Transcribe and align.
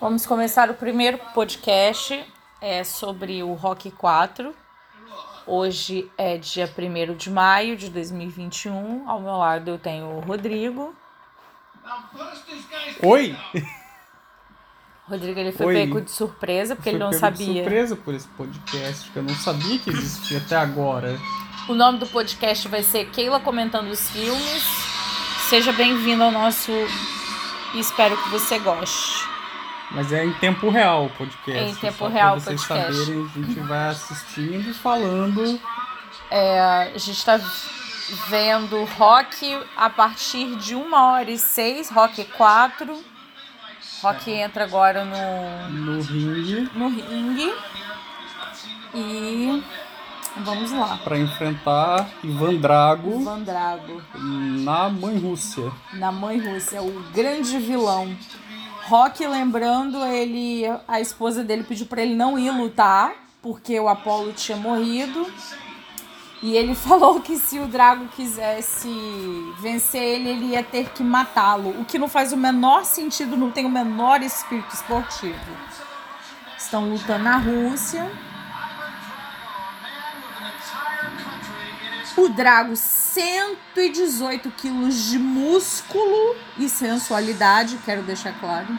Vamos 0.00 0.26
começar 0.26 0.70
o 0.70 0.74
primeiro 0.74 1.18
podcast 1.34 2.24
é 2.60 2.84
sobre 2.84 3.42
o 3.42 3.52
Rock 3.54 3.90
4. 3.90 4.54
Hoje 5.46 6.10
é 6.16 6.38
dia 6.38 6.72
1 6.76 7.16
de 7.16 7.30
maio 7.30 7.76
de 7.76 7.90
2021. 7.90 9.08
Ao 9.08 9.20
meu 9.20 9.36
lado 9.36 9.68
eu 9.70 9.78
tenho 9.78 10.06
o 10.06 10.20
Rodrigo. 10.20 10.94
Oi! 13.02 13.36
Rodrigo 15.08 15.38
ele 15.40 15.52
foi 15.52 15.66
Oi. 15.66 15.74
pego 15.74 16.00
de 16.00 16.10
surpresa 16.10 16.76
porque 16.76 16.90
ele 16.90 16.98
não 16.98 17.10
pego 17.10 17.16
de 17.16 17.20
sabia. 17.20 17.62
surpresa 17.62 17.96
por 17.96 18.14
esse 18.14 18.28
podcast, 18.28 19.10
que 19.10 19.16
eu 19.16 19.22
não 19.22 19.34
sabia 19.34 19.78
que 19.78 19.90
existia 19.90 20.38
até 20.38 20.56
agora. 20.56 21.18
O 21.68 21.74
nome 21.74 21.98
do 21.98 22.06
podcast 22.06 22.66
vai 22.68 22.82
ser 22.82 23.10
Keila 23.10 23.40
comentando 23.40 23.88
os 23.88 24.08
filmes. 24.10 24.64
Seja 25.48 25.72
bem-vindo 25.72 26.22
ao 26.22 26.30
nosso 26.30 26.70
e 27.74 27.80
espero 27.80 28.16
que 28.16 28.28
você 28.30 28.58
goste. 28.58 29.31
Mas 29.94 30.12
é 30.12 30.24
em 30.24 30.32
tempo 30.34 30.70
real 30.70 31.06
o 31.06 31.10
podcast. 31.10 31.58
É 31.62 31.68
em 31.68 31.74
tempo 31.74 32.08
real 32.08 32.36
o 32.36 32.40
vocês 32.40 32.64
podcast. 32.64 32.94
saberem, 32.94 33.24
a 33.24 33.38
gente 33.38 33.60
vai 33.60 33.88
assistindo 33.88 34.70
e 34.70 34.74
falando. 34.74 35.60
É, 36.30 36.60
a 36.94 36.98
gente 36.98 37.12
está 37.12 37.38
vendo 38.28 38.84
Rock 38.84 39.58
a 39.76 39.90
partir 39.90 40.56
de 40.56 40.74
1 40.74 40.94
hora 40.94 41.30
e 41.30 41.38
6, 41.38 41.90
Rock 41.90 42.24
4. 42.24 43.04
Rock 44.02 44.30
entra 44.30 44.64
agora 44.64 45.04
no, 45.04 45.68
no 45.68 46.02
ringue 46.02 46.68
no 46.74 46.88
ringue. 46.88 47.54
E 48.94 49.62
vamos 50.38 50.72
lá. 50.72 50.98
pra 50.98 51.18
enfrentar 51.18 52.08
Ivan 52.22 52.56
Drago 52.56 53.24
Van 53.24 53.42
Drago, 53.42 54.02
na 54.14 54.88
Mãe 54.88 55.18
Rússia. 55.18 55.70
na 55.94 56.10
Mãe 56.10 56.38
Rússia, 56.38 56.82
o 56.82 57.02
grande 57.12 57.58
vilão. 57.58 58.14
Rock, 58.86 59.26
lembrando, 59.26 60.04
ele, 60.04 60.64
a 60.88 61.00
esposa 61.00 61.44
dele 61.44 61.62
pediu 61.62 61.86
pra 61.86 62.02
ele 62.02 62.14
não 62.14 62.38
ir 62.38 62.50
lutar, 62.50 63.12
porque 63.40 63.78
o 63.78 63.88
Apolo 63.88 64.32
tinha 64.32 64.56
morrido. 64.56 65.26
E 66.42 66.56
ele 66.56 66.74
falou 66.76 67.20
que 67.20 67.36
se 67.36 67.58
o 67.58 67.66
Drago 67.66 68.08
quisesse 68.08 68.90
vencer 69.60 70.02
ele, 70.02 70.28
ele 70.30 70.46
ia 70.46 70.62
ter 70.62 70.90
que 70.90 71.02
matá-lo. 71.02 71.70
O 71.80 71.84
que 71.84 71.98
não 71.98 72.08
faz 72.08 72.32
o 72.32 72.36
menor 72.36 72.84
sentido, 72.84 73.36
não 73.36 73.50
tem 73.50 73.64
o 73.64 73.70
menor 73.70 74.22
espírito 74.22 74.74
esportivo. 74.74 75.38
Estão 76.58 76.88
lutando 76.88 77.24
na 77.24 77.36
Rússia. 77.38 78.10
O 82.16 82.28
Drago, 82.28 82.76
118 82.76 84.50
quilos 84.52 84.94
de 85.10 85.18
músculo 85.18 86.36
e 86.58 86.68
sensualidade, 86.68 87.78
quero 87.84 88.02
deixar 88.02 88.32
claro. 88.38 88.66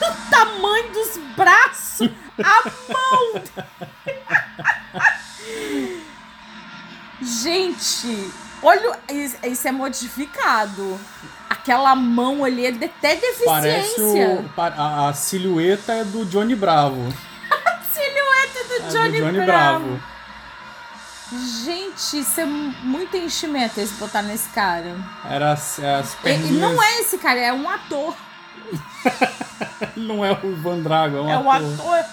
O 0.00 0.30
tamanho 0.30 0.90
dos 0.92 1.18
braços, 1.36 2.08
a 2.42 2.70
mão. 2.90 3.42
Gente, 7.20 8.30
olha, 8.62 8.98
isso 9.44 9.68
é 9.68 9.72
modificado. 9.72 10.98
Aquela 11.50 11.94
mão 11.94 12.44
ali 12.44 12.64
é 12.64 12.70
até 12.70 13.16
Parece 13.44 13.88
deficiência. 13.96 14.40
o, 14.40 14.48
pa- 14.50 14.72
a, 14.76 15.08
a 15.08 15.12
silhueta 15.12 15.92
é 15.92 16.04
do 16.04 16.24
Johnny 16.24 16.54
Bravo. 16.54 17.12
Silhueta 17.92 18.64
do 18.68 18.74
É 18.86 18.88
Johnny, 18.88 19.20
do 19.20 19.26
Johnny 19.26 19.44
Bravo. 19.44 19.84
Bravo. 19.86 20.02
Gente, 21.32 22.18
isso 22.18 22.40
é 22.40 22.44
muito 22.44 23.16
enchimento 23.16 23.78
esse 23.80 23.94
botar 23.94 24.22
nesse 24.22 24.48
cara. 24.48 24.96
Era 25.24 25.52
as, 25.52 25.78
as 25.78 26.12
E, 26.12 26.16
e 26.16 26.20
perninhas. 26.22 26.60
não 26.60 26.82
é 26.82 27.00
esse 27.00 27.18
cara, 27.18 27.38
é 27.38 27.52
um 27.52 27.68
ator. 27.68 28.14
Não 29.96 30.24
é 30.24 30.32
o 30.32 30.52
Ivan 30.52 30.80
Drago, 30.80 31.16
é 31.16 31.20
um 31.22 31.30
É 31.30 31.38
um 31.38 31.50
ator. 31.50 31.98
ator. 31.98 32.04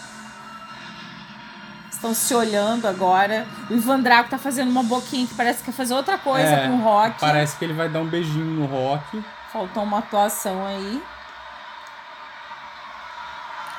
Estão 1.92 2.14
se 2.14 2.34
olhando 2.34 2.88
agora. 2.88 3.46
O 3.70 3.74
Ivan 3.74 4.00
Drago 4.00 4.30
tá 4.30 4.38
fazendo 4.38 4.70
uma 4.70 4.84
boquinha 4.84 5.28
que 5.28 5.34
parece 5.34 5.60
que 5.60 5.66
quer 5.66 5.72
fazer 5.74 5.94
outra 5.94 6.18
coisa 6.18 6.48
É, 6.48 6.68
com 6.68 6.76
o 6.76 6.82
Rock. 6.82 7.20
Parece 7.20 7.58
que 7.58 7.66
ele 7.66 7.74
vai 7.74 7.90
dar 7.90 8.00
um 8.00 8.08
beijinho 8.08 8.46
no 8.46 8.66
Rock. 8.66 9.24
Faltou 9.52 9.84
uma 9.84 10.00
atuação 10.00 10.66
aí. 10.66 11.04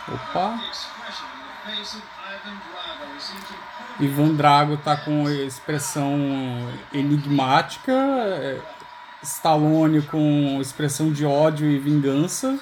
Opa! 0.09 0.59
Ivan 4.01 4.35
Drago 4.35 4.77
tá 4.77 4.97
com 4.97 5.29
expressão 5.29 6.17
enigmática. 6.93 7.93
é, 7.93 8.61
Stallone 9.23 10.03
com 10.03 10.59
expressão 10.61 11.13
de 11.13 11.27
ódio 11.27 11.69
e 11.69 11.79
vingança. 11.79 12.59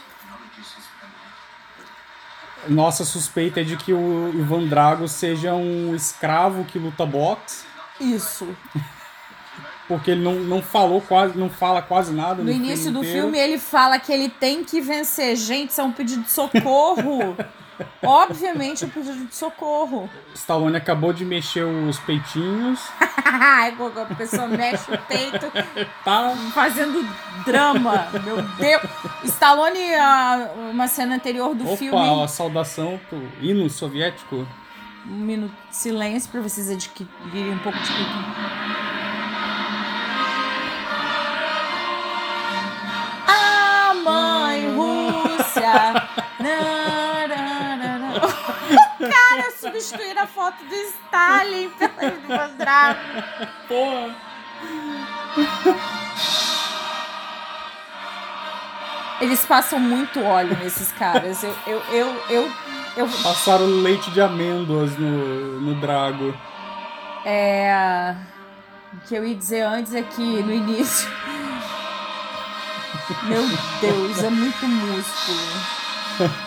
Nossa 2.69 3.05
suspeita 3.05 3.61
é 3.61 3.65
de 3.65 3.77
que 3.77 3.93
o 3.93 4.31
Ivan 4.35 4.67
Drago 4.67 5.07
seja 5.07 5.55
um 5.55 5.95
escravo 5.95 6.65
que 6.65 6.79
luta 6.79 7.07
boxe, 7.07 7.65
Isso. 8.01 8.49
porque 9.87 10.11
ele 10.11 10.23
não, 10.25 10.35
não 10.37 10.61
falou 10.63 11.01
quase, 11.01 11.39
não 11.39 11.49
fala 11.49 11.81
quase 11.81 12.13
nada 12.13 12.43
No 12.43 12.51
início 12.51 12.91
do 12.91 13.01
inteiro. 13.01 13.21
filme 13.21 13.39
ele 13.39 13.59
fala 13.59 14.01
que 14.01 14.13
ele 14.13 14.29
tem 14.29 14.65
que 14.65 14.81
vencer. 14.81 15.37
Gente, 15.37 15.71
isso 15.71 15.81
é 15.81 15.85
um 15.85 15.93
pedido 15.93 16.23
de 16.23 16.31
socorro. 16.31 17.37
Obviamente 18.03 18.85
um 18.85 18.89
pedido 18.89 19.27
de 19.27 19.35
socorro. 19.35 20.09
Stallone 20.35 20.77
acabou 20.77 21.13
de 21.13 21.25
mexer 21.25 21.65
os 21.65 21.99
peitinhos. 22.01 22.81
A 23.27 24.15
pessoa 24.15 24.47
mexe 24.47 24.91
o 24.93 24.99
peito 24.99 25.51
Tá 26.05 26.33
fazendo 26.55 27.05
drama. 27.45 28.09
Meu 28.25 28.41
Deus. 28.43 28.83
Stallone, 29.25 29.95
ah, 29.95 30.51
uma 30.71 30.89
cena 30.89 31.17
anterior 31.17 31.55
do 31.55 31.67
Opa, 31.67 31.77
filme. 31.77 32.23
a 32.23 32.29
saudação 32.29 32.99
pro 33.09 33.21
hino 33.41 33.69
soviético. 33.69 34.47
Um 35.09 35.17
minuto 35.19 35.55
de 35.71 35.77
silêncio 35.77 36.31
para 36.31 36.41
vocês 36.41 36.71
adquirirem 36.71 37.53
um 37.55 37.59
pouco 37.59 37.79
de 37.79 37.89
cultura. 37.89 39.27
A 43.29 43.95
mãe 43.95 44.69
Rússia. 44.75 45.73
Na, 46.41 46.47
na, 46.49 46.61
na, 46.61 46.87
na. 46.87 46.96
O 46.96 46.96
cara 48.21 49.51
substituir 49.59 50.19
a 50.19 50.27
foto 50.27 50.65
do 50.65 50.75
Stalin 50.75 51.71
pela 51.71 52.11
do 52.11 52.33
Ivan 52.33 52.51
Drago. 52.57 53.01
Porra! 53.69 54.17
Eles 59.21 59.45
passam 59.47 59.79
muito 59.79 60.23
óleo 60.23 60.57
nesses 60.63 60.93
caras. 60.93 61.43
Eu, 61.43 61.55
eu, 61.67 61.83
eu, 61.91 62.23
eu, 62.29 62.53
eu, 62.97 63.09
Passaram 63.23 63.67
leite 63.67 64.11
de 64.11 64.21
amêndoas 64.21 64.97
no, 64.99 65.61
no 65.61 65.81
Drago. 65.81 66.35
É. 67.25 68.15
O 68.93 68.99
que 69.07 69.15
eu 69.15 69.25
ia 69.25 69.35
dizer 69.35 69.63
antes 69.63 69.95
é 69.95 70.03
que 70.03 70.23
no 70.23 70.53
início. 70.53 71.11
Meu 73.25 73.43
Deus, 73.81 74.23
é 74.23 74.31
muito 74.31 74.67
músculo. 74.67 76.37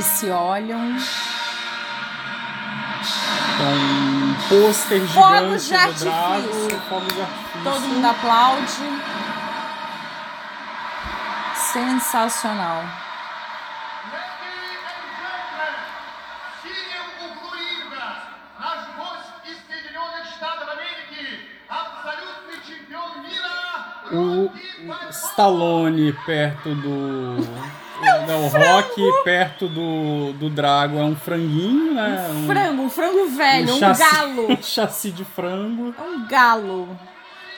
Eles 0.00 0.12
se 0.12 0.30
olham 0.30 0.96
com 3.58 3.66
é 3.66 4.48
pôster 4.48 5.06
gigante 5.06 5.12
fogos 5.12 5.66
de 5.66 5.74
artifício. 5.74 6.10
Braço, 6.10 6.80
fogos 6.88 7.14
de 7.14 7.20
artifício. 7.20 7.62
Todo 7.64 7.80
mundo 7.80 8.06
aplaude. 8.06 8.72
Sensacional. 11.54 12.82
O 24.12 24.50
Stallone 25.10 26.12
perto 26.24 26.74
do 26.74 27.36
Não, 28.26 28.44
o 28.44 28.48
Rock 28.48 29.02
perto 29.24 29.68
do, 29.68 30.32
do 30.34 30.48
Drago 30.50 30.98
é 30.98 31.02
um 31.02 31.16
franguinho, 31.16 31.94
né? 31.94 32.28
Um, 32.30 32.46
Frango, 32.46 32.82
um 32.82 32.90
frango 32.90 33.26
velho, 33.28 33.74
um 33.74 33.78
chassi, 33.78 34.02
galo. 34.14 34.52
um 34.52 34.56
chassi 34.62 35.10
de 35.10 35.24
frango. 35.24 35.94
É 35.98 36.02
um 36.02 36.26
galo. 36.26 36.98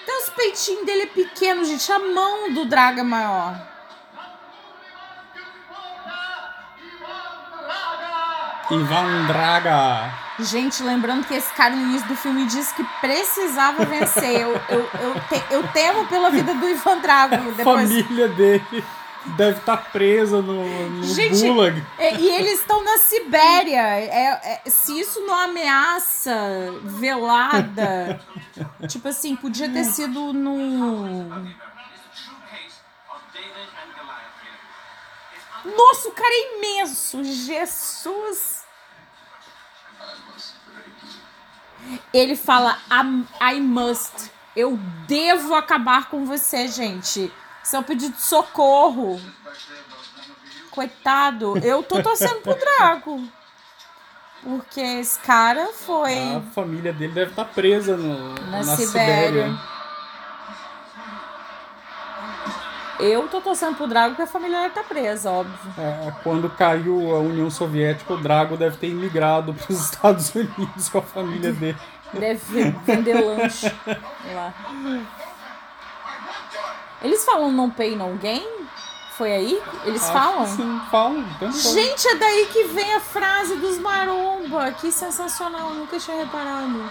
Então 0.02 0.22
os 0.22 0.30
peitinhos 0.30 0.84
dele 0.84 1.02
é 1.02 1.06
pequeno, 1.06 1.64
gente. 1.64 1.90
A 1.92 1.98
mão 1.98 2.52
do 2.52 2.64
Draga 2.64 3.00
é 3.00 3.04
maior. 3.04 3.54
Ivan 8.70 9.26
Draga. 9.26 10.10
Gente, 10.40 10.82
lembrando 10.82 11.26
que 11.26 11.34
esse 11.34 11.52
cara 11.52 11.74
no 11.76 11.82
início 11.82 12.08
do 12.08 12.16
filme 12.16 12.46
disse 12.46 12.74
que 12.74 12.82
precisava 13.00 13.84
vencer. 13.84 14.40
Eu, 14.40 14.58
eu, 14.70 14.88
eu, 15.00 15.14
te- 15.28 15.44
eu 15.50 15.68
temo 15.68 16.06
pela 16.06 16.30
vida 16.30 16.54
do 16.54 16.68
Ivan 16.68 16.98
Drago. 16.98 17.52
Depois, 17.52 17.90
Família 17.92 18.28
dele. 18.28 18.84
Deve 19.36 19.58
estar 19.58 19.90
presa 19.92 20.42
no, 20.42 20.88
no 20.90 21.04
Gente, 21.04 21.40
gulag. 21.42 21.84
é, 21.98 22.14
e 22.16 22.28
eles 22.28 22.60
estão 22.60 22.82
na 22.84 22.98
Sibéria. 22.98 23.80
É, 23.80 24.60
é- 24.64 24.70
se 24.70 24.98
isso 24.98 25.20
não 25.26 25.34
ameaça 25.34 26.34
velada. 26.82 28.20
tipo 28.88 29.08
assim, 29.08 29.36
podia 29.36 29.68
ter 29.68 29.84
sido. 29.84 30.30
It's 30.30 31.62
Nossa, 35.76 36.08
o 36.08 36.12
cara 36.12 36.28
é 36.28 36.58
imenso! 36.58 37.22
Jesus! 37.22 38.62
Ele 42.12 42.36
fala, 42.36 42.78
"I'm- 42.90 43.26
I 43.40 43.60
must. 43.60 44.30
Eu 44.54 44.76
devo 45.06 45.54
acabar 45.54 46.08
com 46.10 46.24
você, 46.24 46.68
gente. 46.68 47.32
Isso 47.62 47.76
é 47.76 47.82
pedido 47.82 48.14
de 48.14 48.22
socorro. 48.22 49.20
Coitado. 50.70 51.58
Eu 51.58 51.82
tô 51.82 52.02
torcendo 52.02 52.40
pro 52.40 52.54
Drago. 52.54 53.28
Porque 54.42 54.80
esse 54.80 55.18
cara 55.20 55.68
foi. 55.72 56.34
A 56.34 56.40
família 56.52 56.92
dele 56.92 57.12
deve 57.12 57.30
estar 57.30 57.44
presa 57.44 57.96
no, 57.96 58.34
Na 58.50 58.64
na, 58.64 58.76
Sibéria. 58.76 59.44
Sibéria. 59.44 59.72
Eu 62.98 63.26
tô 63.28 63.40
torcendo 63.40 63.76
pro 63.76 63.86
Drago 63.86 64.10
porque 64.10 64.22
a 64.22 64.26
família 64.26 64.60
dele 64.60 64.74
tá 64.74 64.82
presa, 64.82 65.30
óbvio. 65.30 65.56
É, 65.78 66.12
quando 66.22 66.48
caiu 66.50 67.14
a 67.14 67.18
União 67.18 67.50
Soviética, 67.50 68.14
o 68.14 68.16
Drago 68.16 68.56
deve 68.56 68.76
ter 68.76 68.88
imigrado 68.88 69.54
para 69.58 69.72
os 69.72 69.80
Estados 69.80 70.34
Unidos 70.34 70.88
com 70.88 70.98
a 70.98 71.02
família 71.02 71.52
dele. 71.52 71.78
Deve 72.12 72.70
vender 72.84 73.14
lanche 73.14 73.72
lá. 74.34 74.52
Eles 77.02 77.24
falam 77.24 77.50
não 77.50 77.70
pay, 77.70 77.96
no 77.96 78.14
gain? 78.16 78.46
Foi 79.16 79.30
aí? 79.30 79.62
Eles 79.84 80.02
Acho 80.02 80.12
falam? 80.12 80.46
Sim, 80.46 80.80
falam. 80.90 81.24
Gente, 81.52 82.08
é 82.08 82.14
daí 82.14 82.46
que 82.46 82.64
vem 82.64 82.94
a 82.94 83.00
frase 83.00 83.56
dos 83.56 83.78
maromba. 83.78 84.72
Que 84.72 84.90
sensacional, 84.90 85.70
nunca 85.70 85.98
tinha 85.98 86.16
reparado. 86.16 86.90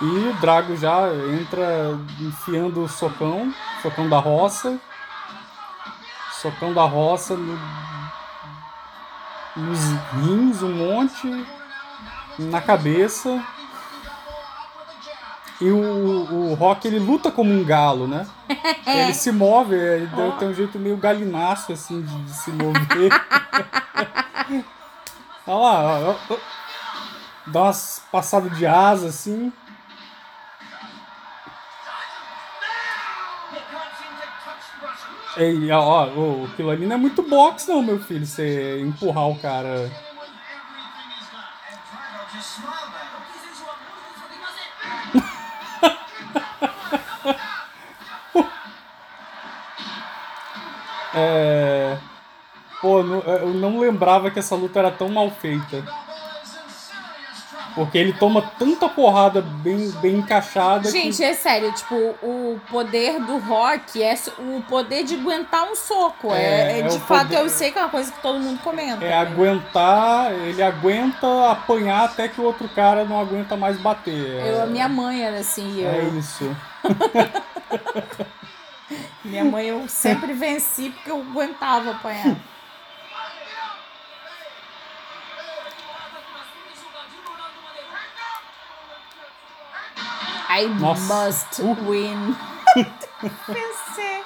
E 0.00 0.04
o 0.04 0.32
Drago 0.34 0.76
já 0.76 1.08
entra 1.40 1.98
enfiando 2.20 2.84
o 2.84 2.88
socão, 2.88 3.52
socão 3.82 4.08
da 4.08 4.18
roça. 4.18 4.78
Socão 6.32 6.74
da 6.74 6.84
roça 6.84 7.34
no, 7.34 7.58
nos 9.56 9.80
rins, 10.12 10.62
um 10.62 10.72
monte, 10.72 11.46
na 12.38 12.60
cabeça. 12.60 13.42
E 15.60 15.70
o, 15.70 16.50
o 16.50 16.54
Rock 16.54 16.86
ele 16.86 16.98
luta 16.98 17.30
como 17.30 17.50
um 17.50 17.64
galo, 17.64 18.06
né? 18.06 18.26
Ele 18.86 19.14
se 19.14 19.32
move, 19.32 19.74
ele 19.74 20.06
deve 20.06 20.36
ter 20.38 20.44
um 20.44 20.54
jeito 20.54 20.78
meio 20.78 20.96
galinaço 20.96 21.72
assim 21.72 22.00
de, 22.02 22.22
de 22.24 22.30
se 22.30 22.50
mover. 22.50 23.10
Olha 25.46 25.58
lá, 25.58 25.98
ó, 26.00 26.16
ó, 26.30 26.36
dá 27.46 27.62
umas 27.62 28.02
passadas 28.10 28.56
de 28.56 28.66
asa 28.66 29.08
assim. 29.08 29.52
Ei, 35.36 35.70
ó, 35.70 36.08
ó, 36.08 36.44
aquilo 36.46 36.70
ali 36.70 36.86
não 36.86 36.96
é 36.96 36.98
muito 36.98 37.22
boxe 37.22 37.68
não, 37.68 37.82
meu 37.82 37.98
filho, 37.98 38.26
você 38.26 38.80
empurrar 38.80 39.28
o 39.28 39.38
cara. 39.38 39.90
É... 51.16 51.96
Pô, 52.80 53.02
não- 53.02 53.20
eu 53.20 53.48
não 53.54 53.78
lembrava 53.80 54.30
que 54.30 54.38
essa 54.38 54.54
luta 54.54 54.78
era 54.78 54.90
tão 54.90 55.08
mal 55.08 55.30
feita. 55.30 55.82
Porque 57.74 57.98
ele 57.98 58.14
toma 58.14 58.40
tanta 58.58 58.88
porrada 58.88 59.42
bem, 59.42 59.90
bem 60.00 60.16
encaixada 60.16 60.90
Gente, 60.90 61.18
que... 61.18 61.24
é 61.24 61.34
sério, 61.34 61.70
tipo, 61.72 61.94
o 62.22 62.58
poder 62.70 63.20
do 63.20 63.36
rock 63.36 64.02
é 64.02 64.14
o 64.38 64.62
poder 64.62 65.04
de 65.04 65.14
aguentar 65.14 65.64
um 65.70 65.76
soco. 65.76 66.32
É, 66.32 66.38
É, 66.42 66.72
é 66.72 66.78
é 66.78 66.82
de 66.84 66.98
fato, 67.00 67.26
poder- 67.28 67.40
eu 67.40 67.50
sei 67.50 67.70
que 67.70 67.78
é 67.78 67.82
uma 67.82 67.90
coisa 67.90 68.10
que 68.10 68.22
todo 68.22 68.38
mundo 68.38 68.58
comenta. 68.62 69.04
É 69.04 69.12
aguentar, 69.12 70.32
ele 70.32 70.62
aguenta 70.62 71.50
apanhar 71.50 72.04
até 72.04 72.28
que 72.28 72.40
o 72.40 72.44
outro 72.44 72.66
cara 72.70 73.04
não 73.04 73.20
aguenta 73.20 73.58
mais 73.58 73.76
bater. 73.78 74.26
É, 74.40 74.52
Eu, 74.52 74.62
a 74.62 74.66
minha 74.66 74.88
mãe 74.88 75.22
era 75.22 75.38
assim, 75.40 75.78
eu, 75.82 75.90
é 75.90 76.04
isso. 76.18 76.56
minha 79.26 79.44
mãe 79.44 79.66
eu 79.66 79.88
sempre 79.88 80.32
venci 80.32 80.90
porque 80.90 81.10
eu 81.10 81.20
aguentava 81.20 81.90
apanhar. 81.92 82.36
I 90.48 90.66
Nossa. 90.80 91.14
must 91.14 91.62
Uh. 91.62 91.74
win. 91.90 92.36
Vencer. 93.48 94.24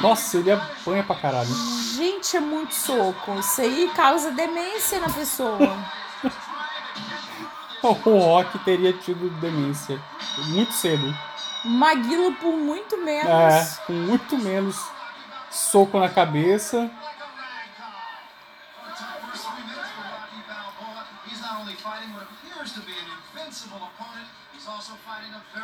Nossa, 0.00 0.36
ele 0.38 0.52
apanha 0.52 1.02
pra 1.02 1.16
caralho. 1.16 1.48
Gente, 1.94 2.36
é 2.36 2.40
muito 2.40 2.74
soco. 2.74 3.38
Isso 3.38 3.60
aí 3.60 3.90
causa 3.94 4.30
demência 4.30 4.98
na 5.00 5.08
pessoa. 5.08 5.58
O 7.82 7.92
Rock 7.92 8.58
teria 8.60 8.92
tido 8.92 9.30
demência 9.38 10.02
muito 10.48 10.72
cedo. 10.72 11.16
Maguila 11.66 12.32
por 12.32 12.52
muito 12.52 12.96
menos. 12.98 13.28
É, 13.28 13.86
com 13.86 13.92
muito 13.92 14.36
menos 14.38 14.76
soco 15.50 15.98
na 15.98 16.08
cabeça. 16.08 16.90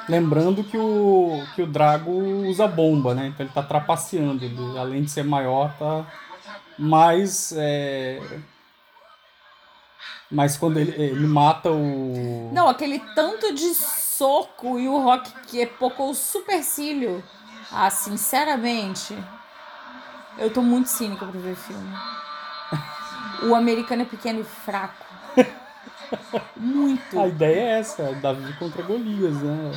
Lembrando 0.09 0.65
que 0.65 0.77
o, 0.77 1.45
que 1.55 1.63
o 1.63 1.67
Drago 1.67 2.11
usa 2.11 2.67
bomba, 2.67 3.15
né? 3.15 3.29
Então 3.29 3.47
ele 3.47 3.53
tá 3.53 3.63
trapaceando. 3.63 4.45
Ele, 4.45 4.79
além 4.79 5.03
de 5.03 5.11
ser 5.11 5.25
maior, 5.25 5.73
tá 5.79 6.07
mais. 6.79 7.53
É... 7.57 8.21
Mas 10.31 10.57
quando 10.57 10.79
ele, 10.79 10.93
ele 11.01 11.27
mata 11.27 11.71
o. 11.71 12.51
Não, 12.53 12.69
aquele 12.69 12.99
tanto 13.15 13.55
de 13.55 13.75
soco 14.23 14.79
e 14.79 14.89
o 14.89 15.01
Rock 15.01 15.33
que 15.49 15.67
pocou 15.67 16.11
o 16.11 16.15
supercílio. 16.15 17.25
Ah, 17.73 17.91
sinceramente. 17.91 19.19
Eu 20.39 20.49
tô 20.49 20.63
muito 20.63 20.89
cínica 20.89 21.27
pra 21.27 21.41
ver 21.41 21.56
filme. 21.56 21.93
O 23.43 23.55
americano 23.56 24.03
é 24.03 24.05
pequeno 24.05 24.41
e 24.41 24.44
fraco. 24.44 25.05
Muito. 26.56 27.19
A 27.20 27.27
ideia 27.27 27.61
é 27.63 27.81
essa, 27.81 28.03
é 28.03 28.15
Davi 28.15 28.53
contra 28.61 28.81
Golias, 28.85 29.35
né? 29.43 29.73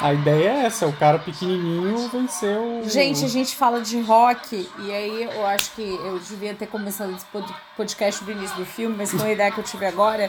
A 0.00 0.12
ideia 0.12 0.50
é 0.50 0.64
essa, 0.66 0.86
o 0.86 0.92
cara 0.92 1.20
pequenininho 1.20 2.08
venceu. 2.08 2.82
Gente, 2.84 3.24
a 3.24 3.28
gente 3.28 3.54
fala 3.54 3.80
de 3.80 4.00
rock, 4.00 4.68
e 4.80 4.92
aí 4.92 5.24
eu 5.24 5.46
acho 5.46 5.72
que 5.72 5.82
eu 5.82 6.18
devia 6.18 6.54
ter 6.54 6.66
começado 6.66 7.12
esse 7.12 7.26
pod- 7.26 7.54
podcast 7.76 8.24
no 8.24 8.30
início 8.32 8.56
do 8.56 8.64
filme, 8.66 8.96
mas 8.96 9.12
com 9.12 9.22
a 9.24 9.30
ideia 9.30 9.50
que 9.52 9.58
eu 9.58 9.64
tive 9.64 9.86
agora, 9.86 10.28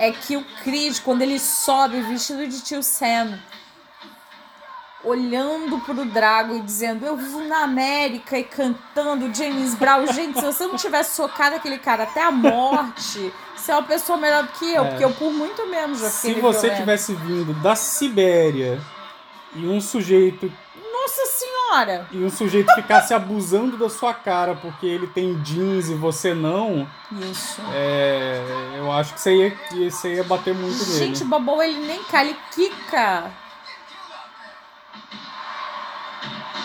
é 0.00 0.10
que 0.10 0.36
o 0.36 0.44
Creed, 0.64 0.98
quando 1.04 1.22
ele 1.22 1.38
sobe 1.38 2.00
vestido 2.00 2.46
de 2.48 2.60
tio 2.62 2.82
Sam, 2.82 3.38
olhando 5.02 5.78
pro 5.80 6.04
Drago 6.04 6.56
e 6.56 6.60
dizendo, 6.60 7.06
eu 7.06 7.16
vivo 7.16 7.40
na 7.44 7.64
América 7.64 8.38
e 8.38 8.44
cantando 8.44 9.32
James 9.34 9.74
Brown, 9.74 10.06
gente, 10.12 10.38
se 10.38 10.44
você 10.44 10.66
não 10.66 10.76
tivesse 10.76 11.16
socado 11.16 11.56
aquele 11.56 11.78
cara 11.78 12.02
até 12.02 12.22
a 12.22 12.30
morte, 12.30 13.32
você 13.56 13.72
é 13.72 13.74
uma 13.74 13.82
pessoa 13.82 14.18
melhor 14.18 14.42
do 14.44 14.52
que 14.52 14.72
eu, 14.72 14.84
É. 14.84 14.88
porque 14.90 15.04
eu 15.04 15.12
por 15.12 15.32
muito 15.32 15.66
menos 15.68 16.00
já 16.00 16.08
Se 16.10 16.32
você 16.34 16.60
violenta. 16.60 16.76
tivesse 16.76 17.14
vindo 17.14 17.54
da 17.62 17.74
Sibéria 17.74 18.80
e 19.54 19.66
um 19.66 19.80
sujeito 19.80 20.52
senhora! 21.70 22.06
e 22.10 22.18
um 22.24 22.30
sujeito 22.30 22.72
ficasse 22.74 23.14
abusando 23.14 23.76
da 23.76 23.88
sua 23.88 24.12
cara 24.12 24.54
porque 24.56 24.86
ele 24.86 25.06
tem 25.06 25.40
jeans 25.42 25.88
e 25.88 25.94
você 25.94 26.34
não, 26.34 26.88
Isso. 27.12 27.60
é, 27.72 28.42
eu 28.76 28.90
acho 28.92 29.14
que 29.14 29.20
você 29.20 29.56
ia, 29.72 29.90
você 29.90 30.14
ia 30.16 30.24
bater 30.24 30.54
muito 30.54 30.78
nele. 30.84 30.98
Gente, 30.98 31.22
o 31.22 31.26
Bobão 31.26 31.62
ele 31.62 31.78
nem 31.86 32.02
cai, 32.04 32.28
ele 32.28 32.36
quica. 32.52 33.30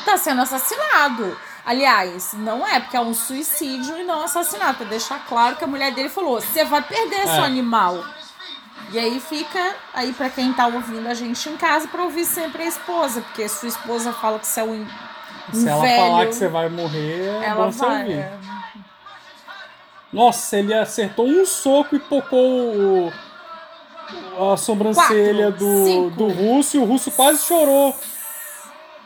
Tá 0.03 0.17
sendo 0.17 0.41
assassinado. 0.41 1.35
Aliás, 1.65 2.33
não 2.33 2.65
é, 2.67 2.79
porque 2.79 2.95
é 2.95 3.01
um 3.01 3.13
suicídio 3.13 3.97
e 3.97 4.03
não 4.03 4.21
assassinato. 4.24 4.75
Pra 4.77 4.85
deixar 4.85 5.25
claro 5.27 5.55
que 5.55 5.63
a 5.63 5.67
mulher 5.67 5.91
dele 5.95 6.09
falou: 6.09 6.39
você 6.39 6.63
vai 6.63 6.81
perder 6.83 7.24
seu 7.24 7.41
É. 7.41 7.45
animal. 7.45 8.03
E 8.92 9.00
aí 9.00 9.20
fica 9.20 9.75
aí 9.94 10.13
pra 10.13 10.30
quem 10.30 10.54
tá 10.54 10.68
ouvindo 10.68 11.08
a 11.08 11.13
gente 11.13 11.50
em 11.50 11.58
casa 11.58 11.88
pra 11.88 12.04
ouvir 12.04 12.25
sempre 12.25 12.63
a 12.63 12.68
esposa, 12.68 13.22
porque 13.22 13.48
sua 13.50 13.68
esposa 13.70 14.13
fala 14.13 14.39
que 14.39 14.48
você 14.48 14.60
é 14.60 14.63
um, 14.63 14.82
um 14.84 15.54
Se 15.54 15.68
ela 15.68 15.82
velho, 15.82 16.01
falar 16.01 16.25
que 16.27 16.36
você 16.36 16.48
vai 16.48 16.70
morrer, 16.70 17.22
é 17.42 17.46
ela 17.46 17.70
vai. 17.72 18.12
é. 18.13 18.38
Nossa, 20.13 20.58
ele 20.58 20.74
acertou 20.74 21.27
um 21.27 21.46
soco 21.46 21.96
e 21.96 22.00
pocou 22.00 22.39
o, 22.39 23.13
a 24.54 24.56
sobrancelha 24.56 25.51
Quatro, 25.51 25.65
do, 25.65 25.86
cinco. 25.86 26.10
do 26.12 26.27
russo 26.30 26.77
e 26.77 26.80
o 26.80 26.86
russo 26.86 27.12
quase 27.12 27.44
chorou. 27.44 27.94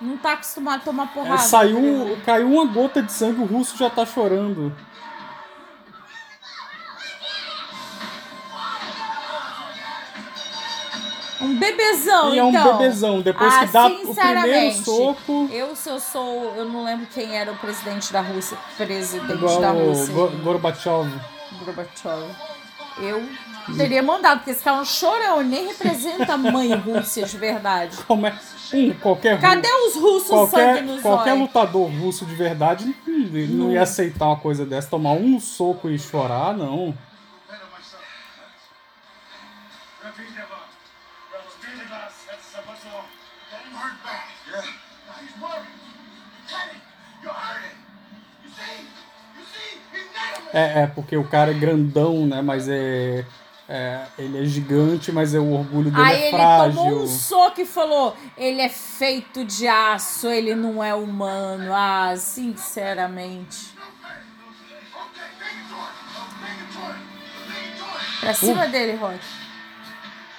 Não 0.02 0.18
tá 0.18 0.34
acostumado 0.34 0.82
a 0.82 0.84
tomar 0.86 1.04
É, 1.06 1.08
porrada. 1.08 1.38
saiu, 1.40 2.18
caiu 2.26 2.48
uma 2.52 2.66
gota 2.66 3.02
de 3.02 3.12
sangue, 3.12 3.42
o 3.42 3.46
russo 3.46 3.76
já 3.78 3.90
tá 3.90 4.06
chorando. 4.06 4.74
Um 11.42 11.58
bebezão, 11.58 12.34
E 12.34 12.40
é 12.40 12.44
um 12.44 12.50
então. 12.50 12.78
bebezão. 12.78 13.22
Depois 13.22 13.54
ah, 13.54 13.66
que 13.66 13.72
dá 13.72 13.88
o 13.88 14.16
primeiro 14.16 14.76
soco. 14.84 15.50
Eu, 15.52 15.76
se 15.76 15.90
eu 15.90 16.00
sou. 16.00 16.54
Eu 16.58 16.66
não 16.66 16.84
lembro 16.84 17.08
quem 17.14 17.36
era 17.38 17.52
o 17.52 17.56
presidente 17.58 18.12
da 18.12 18.22
Rússia. 18.22 18.58
Presidente 18.78 19.32
Igual 19.34 19.62
da 19.62 19.72
Rússia. 19.72 20.14
Go- 20.14 20.28
Gorbachev. 20.44 21.10
Gorbachev. 21.64 22.24
Eu 23.02 23.24
teria 23.78 24.04
mandado, 24.04 24.40
porque 24.40 24.52
esse 24.52 24.62
cara 24.64 24.78
é 24.78 24.82
um 24.82 24.86
chorão, 24.86 25.40
ele 25.40 25.50
nem 25.50 25.68
representa 25.68 26.34
a 26.34 26.38
mãe 26.38 26.74
Rússia 26.76 27.26
de 27.26 27.38
verdade. 27.38 27.96
Como 28.06 28.28
é? 28.28 28.38
Um, 28.74 28.94
qualquer 28.96 29.40
Cadê 29.40 29.68
os 29.88 29.96
russos 29.96 30.30
qualquer, 30.30 30.84
qualquer 31.02 31.32
olhos? 31.32 31.42
lutador 31.42 31.90
russo 31.90 32.24
de 32.24 32.36
verdade 32.36 32.96
hum, 33.08 33.30
não 33.50 33.72
ia 33.72 33.82
aceitar 33.82 34.26
uma 34.28 34.36
coisa 34.36 34.66
dessa. 34.66 34.90
Tomar 34.90 35.14
um 35.14 35.40
soco 35.40 35.90
e 35.90 35.98
chorar, 35.98 36.56
não. 36.56 36.94
É, 50.54 50.82
é, 50.84 50.88
porque 50.88 51.16
o 51.16 51.24
cara 51.24 51.52
é 51.52 51.54
grandão, 51.54 52.26
né? 52.26 52.42
Mas 52.42 52.68
é. 52.68 53.24
é, 53.68 54.02
ele 54.18 54.42
é 54.42 54.46
gigante, 54.46 55.12
mas 55.12 55.34
é, 55.36 55.40
o 55.40 55.52
orgulho 55.54 55.92
dele 55.92 56.04
Aí 56.04 56.16
é 56.16 56.28
ele 56.30 56.38
frágil. 56.38 56.74
tomou 56.76 57.04
um 57.04 57.08
soco 57.08 57.62
e 57.62 57.66
falou: 57.66 58.16
ele 58.38 58.62
é 58.62 58.70
feito 58.70 59.46
de 59.46 59.68
aço, 59.68 60.28
ele 60.28 60.56
não 60.56 60.84
é 60.84 60.94
humano. 60.96 61.72
Ah, 61.74 62.16
sinceramente. 62.18 63.78
Pra 68.20 68.34
cima 68.34 68.66
Uh. 68.66 68.70
dele, 68.70 68.98
Rock. 68.98 69.20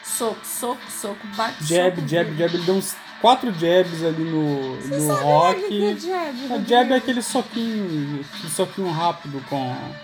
Soco, 0.05 0.45
soco, 0.45 0.91
soco, 0.91 1.27
bate 1.35 1.65
Jab, 1.65 1.97
soco, 1.97 2.09
jab, 2.09 2.37
jab. 2.37 2.55
Ele 2.55 2.65
deu 2.65 2.75
uns 2.75 2.95
quatro 3.21 3.53
jabs 3.53 4.03
ali 4.05 4.25
no, 4.25 4.77
no 4.77 5.07
sabe 5.07 5.23
rock. 5.25 5.61
o 5.65 5.69
que 5.69 5.85
é 5.91 5.97
jab, 5.97 6.13
É, 6.13 6.49
Rodrigo? 6.49 6.69
jab 6.69 6.93
é 6.93 6.97
aquele 6.97 7.23
soquinho, 7.23 8.25
aquele 8.35 8.53
soquinho 8.53 8.91
rápido 8.91 9.43
com. 9.49 9.77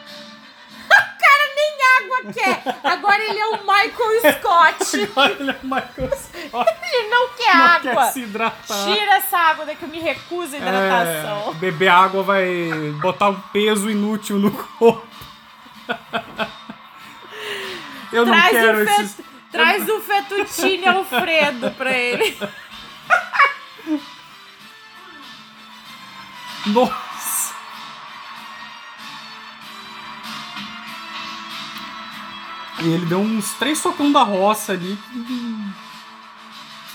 Nem 1.57 2.05
água 2.05 2.33
quer. 2.33 2.77
Agora 2.85 3.23
ele 3.25 3.39
é 3.39 3.47
o 3.47 3.59
Michael 3.61 4.21
Scott. 4.39 5.11
Olha 5.17 5.59
o 5.63 5.67
Michael 5.67 6.11
Scott. 6.17 6.75
Ele 6.93 7.09
não 7.09 7.29
quer 7.31 7.55
Não 7.57 7.65
água. 7.65 8.05
quer 8.05 8.13
se 8.13 8.21
hidratar. 8.21 8.85
Tira 8.85 9.15
essa 9.17 9.37
água 9.39 9.65
daqui, 9.67 9.83
eu 9.83 9.89
me 9.89 9.99
recuso 9.99 10.55
a 10.55 10.59
hidratação. 10.59 11.51
É, 11.51 11.55
beber 11.55 11.89
água 11.89 12.23
vai 12.23 12.47
botar 13.01 13.31
um 13.31 13.41
peso 13.53 13.91
inútil 13.91 14.39
no 14.39 14.51
corpo. 14.51 15.07
Eu 18.13 18.25
não 18.27 18.33
Traz, 18.35 18.51
quero 18.51 18.83
o, 18.83 18.87
fet... 18.87 19.01
esses. 19.03 19.17
Traz 19.51 19.89
o 19.89 20.01
fettuccine 20.01 20.87
Alfredo 20.87 21.71
pra 21.73 21.93
ele. 21.97 22.39
Nossa! 26.67 27.55
E 32.83 32.89
ele 32.89 33.07
deu 33.07 33.21
uns 33.21 33.53
três 33.55 33.79
socão 33.79 34.13
da 34.13 34.23
roça 34.23 34.73
ali. 34.73 34.99
que- 35.13 35.87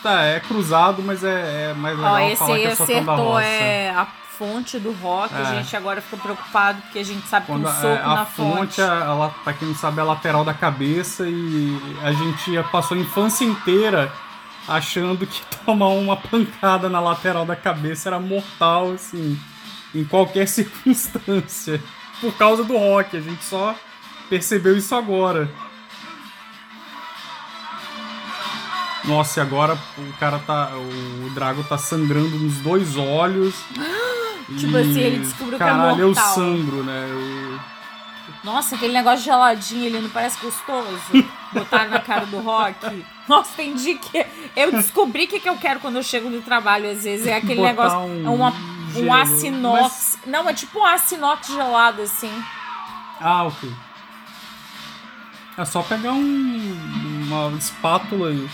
Tá, 0.03 0.23
é 0.23 0.39
cruzado, 0.39 1.03
mas 1.03 1.23
é, 1.23 1.69
é 1.69 1.73
mais 1.75 1.95
legal 1.95 2.13
Ó, 2.15 2.19
esse 2.19 2.37
falar 2.37 2.55
aí 2.55 2.61
que 2.63 2.67
é 2.69 2.75
socão 2.75 3.05
da 3.05 3.13
acertou 3.13 3.33
roça. 3.33 3.45
é, 3.45 3.89
a 3.95 4.05
fonte 4.05 4.79
do 4.79 4.91
rock. 4.93 5.33
A 5.35 5.39
É. 5.39 5.45
gente 5.57 5.75
agora 5.77 6.01
fica 6.01 6.17
preocupado 6.17 6.81
porque 6.81 6.97
a 6.99 7.05
gente 7.05 7.27
sabe 7.27 7.45
que 7.45 7.51
Quando 7.51 7.65
um 7.65 7.69
a, 7.69 7.73
soco 7.73 7.85
é, 7.87 8.01
a 8.01 8.07
na 8.15 8.25
fonte, 8.25 8.57
fonte. 8.77 8.81
ela, 8.81 9.29
pra 9.43 9.53
quem 9.53 9.67
não 9.67 9.75
sabe, 9.75 9.99
é 9.99 10.01
a 10.01 10.05
lateral 10.05 10.43
da 10.43 10.55
cabeça 10.55 11.25
e 11.27 11.77
a 12.03 12.11
gente 12.11 12.51
passou 12.71 12.97
a 12.97 12.99
infância 12.99 13.45
inteira 13.45 14.11
achando 14.67 15.25
que 15.27 15.41
tomar 15.65 15.89
uma 15.89 16.17
pancada 16.17 16.89
na 16.89 16.99
lateral 16.99 17.45
da 17.45 17.55
cabeça 17.55 18.09
era 18.09 18.19
mortal, 18.19 18.93
assim, 18.93 19.39
em 19.93 20.03
qualquer 20.03 20.47
circunstância. 20.49 21.81
Por 22.19 22.33
causa 22.37 22.63
do 22.63 22.77
rock, 22.77 23.17
a 23.17 23.21
gente 23.21 23.43
só 23.43 23.75
percebeu 24.29 24.77
isso 24.77 24.93
agora. 24.95 25.49
Nossa, 29.03 29.39
e 29.39 29.41
agora 29.43 29.77
o 29.97 30.13
cara 30.19 30.37
tá. 30.39 30.71
O 31.25 31.29
Drago 31.31 31.63
tá 31.63 31.77
sangrando 31.77 32.37
nos 32.37 32.57
dois 32.59 32.95
olhos. 32.95 33.55
Tipo 34.59 34.77
e, 34.77 34.81
assim, 34.81 34.99
ele 34.99 35.19
descobriu 35.19 35.57
que 35.57 35.63
é 35.63 35.67
caralho, 35.67 36.07
mortal. 36.07 36.07
eu 36.07 36.15
sangro, 36.35 36.83
né? 36.83 37.07
Eu- 37.09 37.59
Nossa, 38.43 38.75
aquele 38.75 38.91
negócio 38.91 39.23
geladinho 39.23 39.87
ali 39.87 39.99
não 40.01 40.09
parece 40.09 40.37
gostoso? 40.41 40.89
Botaram 41.53 41.89
na 41.91 41.99
cara 41.99 42.25
do 42.25 42.39
rock. 42.39 43.05
Nossa, 43.29 43.51
tem 43.55 43.73
dia 43.73 43.97
que. 43.97 44.25
Eu 44.55 44.71
descobri 44.73 45.23
o 45.23 45.27
que, 45.27 45.39
que 45.39 45.47
eu 45.49 45.55
quero 45.55 45.79
quando 45.79 45.95
eu 45.95 46.03
chego 46.03 46.29
do 46.29 46.41
trabalho, 46.41 46.91
às 46.91 47.03
vezes. 47.05 47.27
É 47.27 47.37
aquele 47.37 47.55
Botar 47.61 47.69
negócio. 47.69 47.97
um 47.99 48.25
é 48.25 48.29
uma, 48.29 48.53
um 48.99 49.03
gelo. 49.03 49.13
aço 49.13 49.45
inox. 49.45 50.17
Não, 50.25 50.49
é 50.49 50.53
tipo 50.53 50.79
um 50.79 50.85
aço 50.85 51.15
inox 51.15 51.47
gelado, 51.47 52.01
assim. 52.01 52.31
Ah, 53.19 53.43
ok. 53.43 53.71
É 55.57 55.65
só 55.65 55.81
pegar 55.83 56.13
um, 56.13 56.77
uma 57.27 57.57
espátula 57.57 58.31
e. 58.31 58.49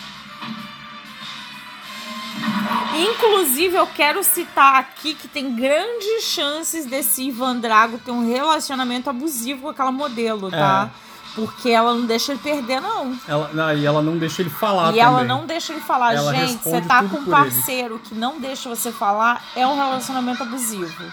Inclusive, 2.96 3.76
eu 3.76 3.88
quero 3.88 4.24
citar 4.24 4.76
aqui 4.76 5.14
que 5.14 5.28
tem 5.28 5.56
grandes 5.56 6.24
chances 6.24 6.86
desse 6.86 7.28
Ivan 7.28 7.60
Drago 7.60 8.00
ter 8.00 8.12
um 8.12 8.28
relacionamento 8.28 9.10
abusivo 9.10 9.64
com 9.64 9.70
aquela 9.70 9.92
modelo, 9.92 10.50
tá? 10.50 10.90
Porque 11.38 11.70
ela 11.70 11.94
não 11.94 12.08
deixa 12.08 12.32
ele 12.32 12.42
perder, 12.42 12.82
não. 12.82 13.16
Ela, 13.28 13.50
não, 13.54 13.72
e 13.72 13.86
ela 13.86 14.02
não 14.02 14.18
deixa 14.18 14.42
ele 14.42 14.50
falar 14.50 14.92
e 14.92 15.00
ela 15.00 15.20
também. 15.20 15.28
não 15.28 15.46
deixa 15.46 15.72
ele 15.72 15.82
falar, 15.82 16.16
Ela 16.16 16.34
gente, 16.34 16.64
você 16.64 16.82
tá 16.82 17.04
com 17.04 17.06
um 17.06 17.10
por 17.10 17.22
ele. 17.22 17.30
parceiro 17.30 18.00
que 18.00 18.16
não 18.16 18.40
deixa 18.40 18.68
você 18.68 18.92
falar, 18.92 19.44
é 19.56 19.68
um 19.68 19.76
relacionamento 19.76 20.42
abusivo. 20.42 21.04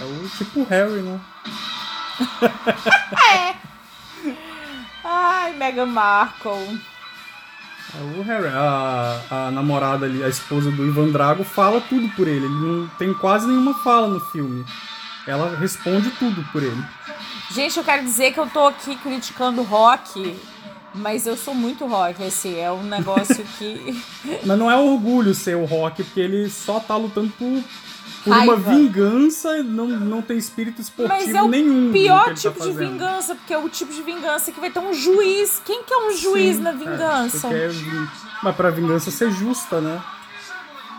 É 0.00 0.04
o 0.04 0.28
tipo 0.28 0.62
Harry, 0.62 1.02
né? 1.02 1.20
Ai, 5.04 5.54
Meghan 5.54 5.86
Markle. 5.86 6.80
É 7.98 8.02
o 8.18 8.22
Harry. 8.22 8.46
A, 8.54 9.20
a 9.30 9.50
namorada 9.50 10.06
ali, 10.06 10.22
a 10.22 10.28
esposa 10.28 10.70
do 10.70 10.86
Ivan 10.86 11.10
Drago, 11.10 11.42
fala 11.42 11.80
tudo 11.80 12.08
por 12.10 12.28
ele. 12.28 12.44
Ele 12.46 12.54
não 12.54 12.86
tem 12.98 13.12
quase 13.14 13.48
nenhuma 13.48 13.74
fala 13.74 14.06
no 14.06 14.20
filme. 14.20 14.64
Ela 15.26 15.56
responde 15.56 16.10
tudo 16.10 16.44
por 16.52 16.62
ele. 16.62 16.84
Gente, 17.50 17.76
eu 17.76 17.84
quero 17.84 18.04
dizer 18.04 18.32
que 18.32 18.38
eu 18.38 18.48
tô 18.48 18.66
aqui 18.68 18.94
criticando 18.96 19.62
rock, 19.62 20.38
mas 20.94 21.26
eu 21.26 21.36
sou 21.36 21.54
muito 21.54 21.84
rock, 21.86 22.22
assim, 22.22 22.58
é 22.58 22.70
um 22.70 22.82
negócio 22.84 23.44
que. 23.58 24.00
Mas 24.46 24.58
não 24.58 24.70
é 24.70 24.76
orgulho 24.76 25.34
ser 25.34 25.56
o 25.56 25.64
Rock, 25.64 26.02
porque 26.04 26.20
ele 26.20 26.48
só 26.48 26.78
tá 26.80 26.96
lutando 26.96 27.32
por, 27.38 27.62
por 28.24 28.36
uma 28.36 28.56
vingança 28.56 29.62
não, 29.62 29.86
não 29.86 30.22
tem 30.22 30.36
espírito 30.36 30.80
esportivo 30.80 31.18
Mas 31.18 31.34
é 31.34 31.42
o 31.42 31.48
nenhum. 31.48 31.92
pior 31.92 32.26
tá 32.26 32.34
tipo 32.34 32.60
de 32.60 32.68
fazendo. 32.72 32.78
vingança, 32.92 33.34
porque 33.34 33.52
é 33.54 33.58
o 33.58 33.68
tipo 33.68 33.92
de 33.92 34.02
vingança 34.02 34.52
que 34.52 34.60
vai 34.60 34.70
ter 34.70 34.80
um 34.80 34.92
juiz. 34.92 35.60
Quem 35.64 35.82
que 35.82 35.92
é 35.92 35.98
um 36.08 36.16
juiz 36.16 36.56
Sim, 36.56 36.62
na 36.62 36.70
é, 36.70 36.74
vingança? 36.74 37.48
porque 37.48 37.54
é 37.54 37.70
Mas 38.42 38.56
pra 38.56 38.70
vingança 38.70 39.10
ser 39.10 39.30
justa, 39.32 39.80
né? 39.80 40.00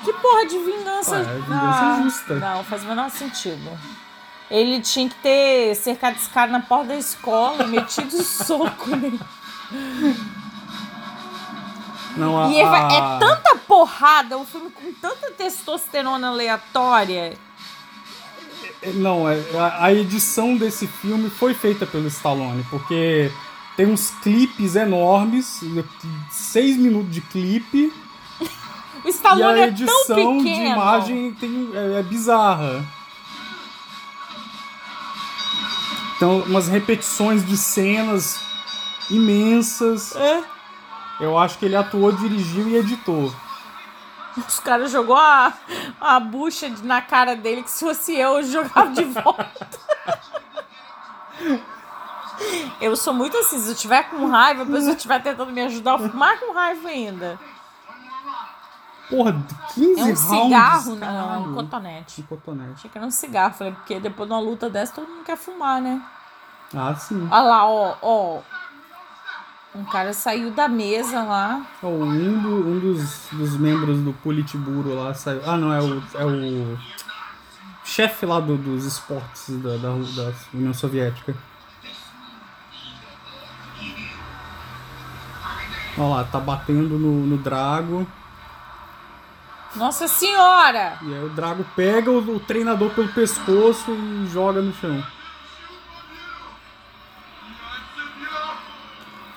Que 0.04 0.12
porra 0.14 0.46
de 0.48 0.58
vingança? 0.58 1.16
Ué, 1.18 1.24
vingança 1.24 1.84
é 1.84 2.04
justa. 2.04 2.36
Não, 2.36 2.64
faz 2.64 2.84
o 2.84 2.88
menor 2.88 3.10
sentido. 3.10 3.70
Ele 4.52 4.82
tinha 4.82 5.08
que 5.10 5.16
ter 5.16 5.74
cercado 5.76 6.18
esse 6.18 6.30
cara 6.30 6.52
na 6.52 6.60
porta 6.60 6.88
da 6.88 6.98
escola 6.98 7.64
e 7.64 7.68
metido 7.68 8.12
soco 8.22 8.96
nele. 8.96 9.20
Não, 12.18 12.42
a, 12.42 12.50
E 12.50 12.60
é, 12.60 12.66
a- 12.66 12.88
é 12.92 13.20
tanta 13.20 13.56
porrada, 13.68 14.38
um 14.38 14.46
filme 14.46 14.70
com 14.70 14.92
tanta 14.94 15.32
testosterona 15.32 16.28
aleatória. 16.28 17.38
Não, 18.96 19.30
é- 19.30 19.40
a, 19.58 19.86
a 19.86 19.94
edição 19.94 20.58
desse 20.58 20.88
filme 20.88 21.30
foi 21.30 21.54
feita 21.54 21.86
pelo 21.86 22.08
Stallone, 22.08 22.66
porque 22.70 23.32
tem 23.78 23.86
uns 23.86 24.12
clipes 24.22 24.76
enormes, 24.76 25.62
seis 26.30 26.76
minutos 26.76 27.12
de 27.14 27.22
clipe, 27.22 27.94
O 29.06 29.08
e 29.08 29.12
Stallone 29.12 29.44
a 29.46 29.52
é 29.52 29.56
tão 29.56 29.66
edição 29.68 30.16
pequeno. 30.38 30.44
de 30.44 30.52
imagem 30.66 31.34
tem, 31.40 31.70
é, 31.74 32.00
é 32.00 32.04
bizarra. 32.04 32.84
Então, 36.22 36.38
umas 36.42 36.68
repetições 36.68 37.44
de 37.44 37.58
cenas 37.58 38.40
imensas. 39.10 40.16
É. 40.16 40.44
Eu 41.20 41.36
acho 41.36 41.58
que 41.58 41.66
ele 41.66 41.76
atuou, 41.76 42.12
dirigiu 42.12 42.68
e 42.70 42.76
editou. 42.78 43.34
Os 44.38 44.60
caras 44.60 44.92
jogou 44.92 45.16
a, 45.16 45.52
a 46.00 46.20
bucha 46.20 46.70
de- 46.70 46.84
na 46.86 47.02
cara 47.02 47.36
dele 47.36 47.64
que 47.64 47.72
se 47.72 47.84
fosse 47.84 48.16
eu, 48.16 48.38
eu 48.38 48.44
jogava 48.44 48.90
de 48.92 49.04
volta. 49.04 49.68
Eu 52.80 52.96
sou 52.96 53.16
muito 53.16 53.36
assim, 53.38 53.60
se 53.60 53.70
eu 53.72 53.76
tiver 53.76 54.04
com 54.04 54.28
raiva, 54.28 54.62
a 54.62 54.66
pessoa 54.68 54.94
estiver 54.94 55.24
tentando 55.24 55.52
me 55.52 55.62
ajudar, 55.62 55.94
eu 55.94 56.04
fico 56.06 56.18
mais 56.18 56.40
com 56.40 56.54
raiva 56.54 56.88
ainda. 56.88 57.40
Porra, 59.12 59.34
15 59.76 60.00
É 60.00 60.04
um 60.04 60.06
rounds. 60.08 60.20
cigarro, 60.20 60.96
não, 60.96 61.34
é 61.34 61.38
um 61.38 61.54
cotonete. 61.54 62.22
Um 62.22 62.24
cotonete. 62.26 62.72
Achei 62.76 62.90
que 62.90 62.98
era 62.98 63.06
um 63.06 63.12
cigarro, 63.12 63.54
falei, 63.54 63.74
porque 63.74 64.00
depois 64.00 64.28
de 64.28 64.34
uma 64.34 64.42
luta 64.42 64.70
dessa 64.70 64.94
todo 64.94 65.08
mundo 65.08 65.24
quer 65.26 65.38
fumar, 65.38 65.80
né? 65.82 66.02
Ah, 66.74 66.96
sim. 66.96 67.28
Olha 67.30 67.42
lá, 67.44 67.66
ó, 67.68 67.96
ó. 68.02 68.40
Um 69.76 69.84
cara 69.86 70.12
saiu 70.14 70.52
da 70.52 70.68
mesa 70.68 71.24
lá. 71.24 71.62
Ó, 71.84 71.88
Um, 71.88 72.42
do- 72.42 72.68
um 72.70 72.80
dos, 72.80 73.28
dos 73.32 73.58
membros 73.58 74.00
do 74.00 74.14
Politburo 74.14 74.96
lá 74.96 75.14
saiu. 75.14 75.42
Ah, 75.46 75.58
não, 75.58 75.72
é 75.74 75.80
o. 75.82 76.02
É 76.16 76.26
o 76.26 76.78
chefe 77.84 78.26
lá 78.26 78.40
do- 78.40 78.58
dos 78.58 78.86
esportes 78.86 79.50
da, 79.62 79.72
da, 79.76 79.90
da 79.90 80.34
União 80.54 80.74
Soviética. 80.74 81.36
Olha 85.98 86.08
lá, 86.08 86.24
tá 86.24 86.40
batendo 86.40 86.98
no, 86.98 87.26
no 87.26 87.38
Drago. 87.38 88.08
Nossa 89.76 90.08
senhora! 90.08 90.98
E 91.02 91.14
aí 91.14 91.24
o 91.24 91.30
Drago 91.30 91.66
pega 91.76 92.12
o, 92.12 92.18
o 92.36 92.40
treinador 92.40 92.90
pelo 92.92 93.08
pescoço 93.10 93.92
e 93.92 94.28
joga 94.28 94.62
no 94.62 94.74
chão. 94.74 95.02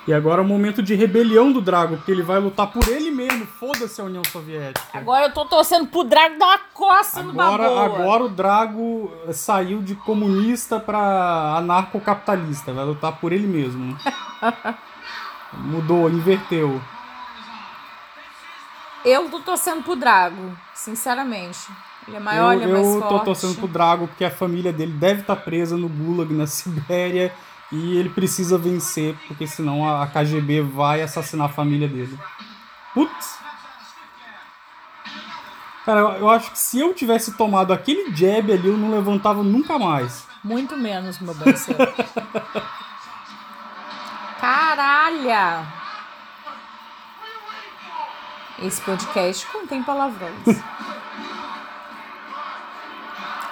E 0.07 0.13
agora 0.13 0.39
é 0.39 0.45
o 0.45 0.47
momento 0.47 0.83
de 0.83 0.93
rebelião 0.93 1.51
do 1.51 1.59
Drago, 1.59 1.97
porque 1.97 2.11
ele 2.11 2.21
vai 2.21 2.39
lutar 2.39 2.67
por 2.67 2.87
ele 2.87 3.09
mesmo. 3.09 3.47
Foda-se 3.47 3.99
a 3.99 4.03
União 4.03 4.21
Soviética. 4.31 4.79
Agora 4.93 5.25
eu 5.25 5.33
tô 5.33 5.45
torcendo 5.45 5.87
pro 5.87 6.03
Drago 6.03 6.37
dar 6.37 6.45
uma 6.45 6.59
coça 6.75 7.23
no 7.23 7.31
Agora, 7.31 7.63
baboa. 7.63 7.85
agora 7.85 8.23
o 8.25 8.29
Drago 8.29 9.11
saiu 9.33 9.81
de 9.81 9.95
comunista 9.95 10.79
pra 10.79 11.55
anarcocapitalista. 11.57 12.71
Vai 12.71 12.85
lutar 12.85 13.13
por 13.13 13.33
ele 13.33 13.47
mesmo. 13.47 13.97
Mudou, 15.57 16.07
inverteu. 16.07 16.79
Eu 19.05 19.29
tô 19.29 19.39
torcendo 19.39 19.83
pro 19.83 19.95
Drago, 19.95 20.57
sinceramente. 20.73 21.59
Ele 22.07 22.17
é 22.17 22.19
maior, 22.19 22.55
eu 22.55 22.61
ele 22.61 22.71
é 22.71 22.73
mais 22.73 22.87
eu 22.87 22.99
forte. 22.99 23.09
tô 23.09 23.19
torcendo 23.19 23.55
pro 23.55 23.67
Drago 23.67 24.07
porque 24.07 24.25
a 24.25 24.31
família 24.31 24.73
dele 24.73 24.93
deve 24.93 25.21
estar 25.21 25.35
presa 25.35 25.77
no 25.77 25.87
Gulag, 25.87 26.33
na 26.33 26.47
Sibéria. 26.47 27.31
E 27.71 27.97
ele 27.97 28.09
precisa 28.09 28.57
vencer, 28.57 29.15
porque 29.27 29.47
senão 29.47 29.87
a 29.87 30.05
KGB 30.07 30.61
vai 30.61 31.01
assassinar 31.01 31.47
a 31.47 31.53
família 31.53 31.87
dele. 31.87 32.17
Putz! 32.93 33.37
Cara, 35.83 35.99
eu, 35.99 36.09
eu 36.13 36.29
acho 36.29 36.51
que 36.51 36.59
se 36.59 36.79
eu 36.79 36.93
tivesse 36.93 37.35
tomado 37.35 37.73
aquele 37.73 38.15
jab 38.15 38.51
ali, 38.51 38.67
eu 38.67 38.77
não 38.77 38.91
levantava 38.91 39.43
nunca 39.43 39.77
mais. 39.79 40.27
Muito 40.43 40.77
menos, 40.77 41.19
meu 41.19 41.33
parceiro. 41.35 41.79
Caralha! 44.39 45.84
Esse 48.59 48.81
podcast 48.81 49.45
contém 49.47 49.83
palavrões. 49.83 50.33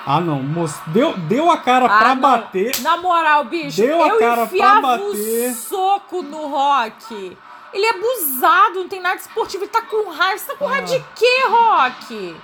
Ah, 0.06 0.20
não, 0.20 0.42
moço. 0.44 0.82
Deu, 0.88 1.18
deu 1.18 1.50
a 1.50 1.58
cara 1.58 1.86
Ah, 1.86 1.98
pra 1.98 2.10
não. 2.16 2.22
bater. 2.22 2.80
Na 2.82 2.98
moral, 2.98 3.46
bicho, 3.46 3.82
Deu 3.82 4.04
a 4.04 4.08
eu 4.10 4.20
cara 4.20 4.36
pra 4.36 4.46
enfiava 4.46 4.82
bater. 4.82 5.50
um 5.50 5.54
soco 5.56 6.22
no 6.24 6.48
Rock. 6.48 7.38
Ele 7.74 7.86
é 7.86 7.90
abusado, 7.92 8.76
não 8.82 8.88
tem 8.88 9.02
nada 9.02 9.16
esportivo, 9.16 9.64
ele 9.64 9.72
tá 9.72 9.82
com 9.82 10.10
raiva. 10.12 10.38
Você 10.38 10.46
tá 10.46 10.56
com 10.58 10.66
raiva 10.66 10.84
Ah. 10.84 10.98
de 10.98 11.06
quê, 11.16 11.46
Rock? 11.50 12.36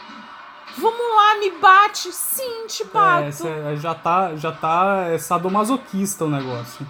Vamos 0.77 1.15
lá, 1.15 1.35
me 1.39 1.51
bate. 1.51 2.11
Sim, 2.13 2.65
te 2.67 2.83
bato. 2.85 3.45
É, 3.47 3.75
já 3.75 3.93
tá, 3.93 4.35
já 4.35 4.51
tá 4.51 5.03
é, 5.09 5.17
sadomasoquista 5.17 6.25
o 6.25 6.29
negócio. 6.29 6.87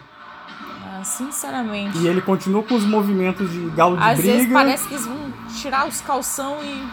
Sinceramente. 1.04 1.98
E 1.98 2.08
ele 2.08 2.22
continua 2.22 2.64
com 2.64 2.76
os 2.76 2.84
movimentos 2.86 3.50
de 3.52 3.70
galo 3.72 3.98
de 3.98 4.04
Às 4.04 4.18
briga. 4.20 4.34
vezes 4.38 4.54
parece 4.54 4.88
que 4.88 4.94
eles 4.94 5.06
vão 5.06 5.34
tirar 5.62 5.88
os 5.88 6.02
calção 6.02 6.58
e 6.64 6.88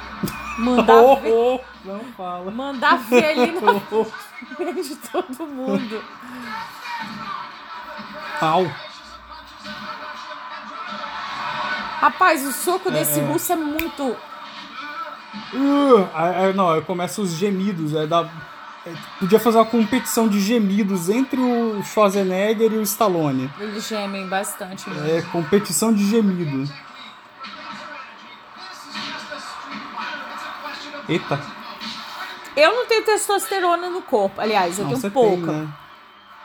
mandar 0.61 0.95
Oh, 1.03 1.17
ver, 1.17 1.33
oh, 1.33 1.61
não 1.85 2.01
fala. 2.17 2.51
mandar 2.51 2.97
ver 2.99 3.25
ali 3.25 3.53
na 3.61 3.73
Oh, 3.73 3.81
oh. 3.90 4.05
frente 4.57 4.88
de 4.88 4.97
todo 4.97 5.47
mundo. 5.47 6.03
Au. 8.40 8.66
Rapaz, 12.01 12.47
o 12.47 12.53
soco 12.53 12.90
desse 12.90 13.21
russo 13.21 13.53
é 13.53 13.57
muito. 13.57 14.03
Uh, 15.53 16.09
aí, 16.14 16.53
não, 16.55 16.81
começa 16.83 17.21
os 17.23 17.31
gemidos. 17.33 17.95
É 17.95 18.07
da, 18.07 18.21
é, 18.23 18.29
podia 19.18 19.38
fazer 19.40 19.59
uma 19.59 19.64
competição 19.66 20.29
de 20.29 20.40
gemidos 20.40 21.09
entre 21.09 21.40
o 21.40 21.83
Schwarzenegger 21.83 22.72
e 22.72 22.77
o 22.79 22.83
Stallone. 22.83 23.51
Eles 23.59 23.87
gemem 23.88 24.27
bastante 24.29 24.88
mesmo. 24.88 25.07
É 25.09 25.22
competição 25.22 25.92
de 25.92 26.05
gemido. 26.09 26.70
Eita. 31.09 31.40
Eu 32.57 32.75
não 32.75 32.87
tenho 32.87 33.05
testosterona 33.05 33.90
no 33.90 34.03
corpo. 34.03 34.40
Aliás, 34.40 34.79
eu 34.79 34.87
Não, 34.87 34.99
tenho 34.99 35.12
pouca. 35.12 35.46
tem, 35.53 35.61
né? 35.62 35.68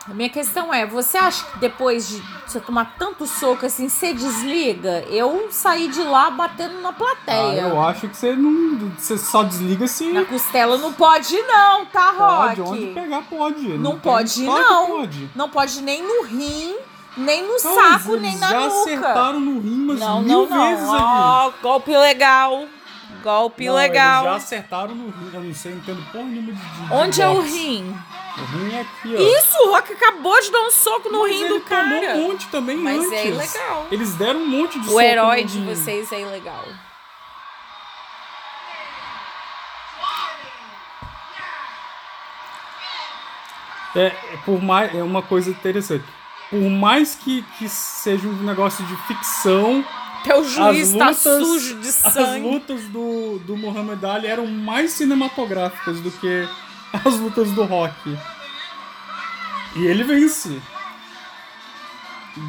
A 0.10 0.14
minha 0.16 0.30
questão 0.30 0.74
é, 0.74 0.86
você 0.86 1.16
acha 1.18 1.46
que 1.46 1.60
depois 1.60 2.08
de 2.10 2.24
você 2.46 2.60
tomar 2.60 2.96
tanto 2.98 3.28
soco 3.28 3.66
assim, 3.68 3.88
você 3.88 4.14
desliga? 4.14 5.06
Eu 5.08 5.48
saí 5.52 5.88
de 5.90 6.02
lá 6.02 6.32
batendo 6.32 6.82
na 6.82 6.90
Ah, 6.90 6.94
plateia. 6.94 7.62
eu 7.62 7.80
acho 7.82 8.08
que 8.10 8.18
você 8.18 8.36
não. 8.36 8.90
Você 8.98 9.16
só 9.18 9.44
desliga 9.44 9.88
se. 9.88 10.12
Na 10.12 10.26
costela 10.26 10.76
não 10.78 10.92
pode 10.92 11.40
não, 11.44 11.86
tá, 11.86 12.12
Rock? 12.12 12.56
Pode, 12.58 12.62
onde 12.62 12.86
pegar 12.88 13.22
pode. 13.30 13.68
Não 13.78 13.92
tem- 13.92 14.00
pode 14.00 14.42
não. 14.44 14.88
Pode. 14.88 15.30
Não 15.36 15.50
pode 15.50 15.82
nem 15.84 16.02
no 16.02 16.24
rim, 16.26 16.76
nem 17.16 17.44
no 17.44 17.54
Não, 17.54 17.60
saco, 17.60 18.16
nem 18.18 18.36
na 18.38 18.48
já 18.50 18.60
nuca. 18.62 18.82
acertaram 18.82 19.40
no 19.40 19.60
rim 19.62 19.84
umas 19.84 20.00
Não, 20.00 20.22
mil 20.24 20.50
não, 20.50 20.68
vezes 20.68 20.84
não. 20.88 20.96
aqui. 20.96 21.06
Ó, 21.06 21.52
golpe 21.62 21.96
legal. 21.96 22.66
Golpe 23.24 23.66
Não, 23.66 23.76
legal. 23.76 24.24
Eles 24.24 24.32
já 24.32 24.38
acertaram 24.38 24.96
no 24.96 25.10
rim. 25.10 25.32
Eu 25.34 25.44
não 25.44 25.54
sei, 25.54 25.72
não 25.74 25.80
entendo 25.80 26.12
porra 26.12 26.24
nenhuma 26.24 26.52
de, 26.54 26.60
de 26.60 26.88
de 26.88 26.94
Onde 26.94 27.22
é 27.22 27.28
o 27.30 27.42
rim? 27.42 27.96
O 28.38 28.44
rim 28.58 28.74
é 28.76 28.82
aqui, 28.82 29.16
ó. 29.16 29.40
Isso, 29.40 29.58
o 29.68 29.72
Rock 29.72 29.94
acabou 29.94 30.42
de 30.42 30.52
dar 30.52 30.62
um 30.62 30.72
soco 30.72 31.10
no 31.10 31.22
Mas 31.22 31.32
rim 31.32 31.44
ele 31.44 31.50
do 31.50 31.62
cara. 31.62 31.90
tomou 31.90 32.16
um 32.16 32.28
monte 32.30 32.48
também 32.48 32.78
Mas 32.78 33.00
antes. 33.06 33.14
é 33.14 33.28
ilegal. 33.28 33.88
Eles 33.92 34.14
deram 34.16 34.40
um 34.40 34.48
monte 34.48 34.80
de 34.80 34.86
soco 34.86 34.98
O 34.98 35.02
herói 35.02 35.44
de 35.44 35.60
vocês 35.62 36.12
é 36.12 36.22
ilegal. 36.22 36.66
É, 43.96 44.06
é 44.08 44.38
por 44.46 44.62
mais, 44.62 44.94
é 44.96 45.04
uma 45.04 45.22
coisa 45.22 45.50
interessante. 45.50 46.06
Por 46.50 46.62
mais 46.70 47.16
que, 47.16 47.44
que 47.58 47.68
seja 47.70 48.28
um 48.28 48.44
negócio 48.44 48.86
de 48.86 48.96
ficção, 49.08 49.84
Teu 50.24 50.44
juiz 50.44 50.90
as 50.90 50.98
tá 50.98 51.06
lutas, 51.08 51.48
sujo 51.48 51.76
de 51.80 51.88
as 51.90 51.96
sangue. 51.96 52.48
lutas 52.48 52.82
do, 52.90 53.40
do 53.40 53.58
Muhammad 53.58 54.04
Ali 54.04 54.28
eram 54.28 54.46
mais 54.48 54.92
cinematográficas 54.92 56.00
do 56.00 56.12
que 56.12 56.48
as 57.06 57.16
lutas 57.16 57.52
do 57.52 57.64
Rock. 57.64 58.18
E 59.76 59.86
ele 59.86 60.04
vence. 60.04 60.62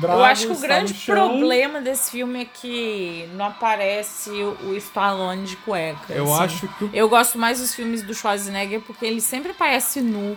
Drago 0.00 0.20
Eu 0.20 0.24
acho 0.24 0.46
que 0.46 0.52
o 0.52 0.58
grande 0.60 0.94
chão. 0.94 1.14
problema 1.14 1.80
desse 1.80 2.10
filme 2.12 2.42
é 2.42 2.44
que 2.44 3.28
não 3.34 3.46
aparece 3.46 4.30
o, 4.30 4.56
o 4.68 4.76
Stallone 4.76 5.44
de 5.44 5.56
cueca. 5.56 6.12
Eu 6.12 6.32
assim. 6.32 6.44
acho 6.44 6.68
que 6.68 6.84
o 6.84 6.90
Eu 6.92 7.08
gosto 7.08 7.36
mais 7.36 7.58
dos 7.58 7.74
filmes 7.74 8.02
do 8.02 8.14
Schwarzenegger 8.14 8.80
porque 8.82 9.04
ele 9.04 9.20
sempre 9.20 9.50
aparece 9.50 10.00
nu. 10.00 10.36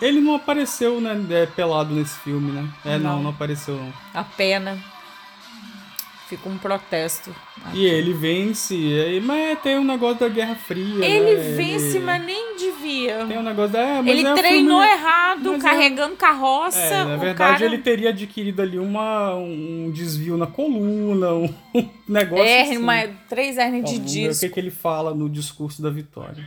Ele 0.00 0.20
não 0.20 0.36
apareceu, 0.36 1.00
né, 1.00 1.20
é, 1.30 1.46
pelado 1.46 1.92
nesse 1.92 2.16
filme, 2.20 2.52
né? 2.52 2.68
É, 2.84 2.96
não, 2.98 3.16
Não. 3.16 3.22
não, 3.24 3.30
apareceu 3.30 3.74
não. 3.76 3.92
A 4.14 4.22
pena. 4.22 4.78
Fica 6.28 6.46
um 6.48 6.58
protesto. 6.58 7.34
E 7.72 7.86
ele 7.86 8.12
vence, 8.12 8.76
mas 9.24 9.58
tem 9.60 9.78
um 9.78 9.84
negócio 9.84 10.20
da 10.20 10.28
Guerra 10.28 10.54
Fria, 10.54 11.04
Ele 11.04 11.34
né? 11.36 11.54
vence, 11.56 11.96
Ele- 11.96 12.04
mas 12.04 12.22
nem 12.24 12.54
devia. 12.56 13.24
Tem 13.26 13.38
um 13.38 13.42
negócio 13.42 13.72
da... 13.72 13.80
é, 13.80 13.98
Ele 14.00 14.26
é 14.26 14.34
treinou 14.34 14.80
filme- 14.82 14.94
errado, 14.94 15.52
mas 15.52 15.64
é- 15.64 15.68
carregando 15.70 16.16
carroça. 16.16 16.78
É, 16.78 17.04
na 17.04 17.16
o 17.16 17.18
verdade 17.18 17.52
cara... 17.60 17.64
ele 17.64 17.78
teria 17.78 18.10
adquirido 18.10 18.60
ali 18.60 18.78
uma, 18.78 19.34
um 19.36 19.90
desvio 19.90 20.36
na 20.36 20.46
coluna, 20.46 21.32
um 21.32 21.48
negócio 22.06 22.44
É, 22.44 22.62
assim. 22.62 23.14
três 23.28 23.56
hernias 23.56 23.84
de 23.90 23.96
ver 23.96 24.00
o 24.02 24.04
disco. 24.04 24.46
que, 24.46 24.52
que 24.52 24.60
ele 24.60 24.70
fala 24.70 25.14
no 25.14 25.30
discurso 25.30 25.80
da 25.80 25.88
vitória. 25.90 26.44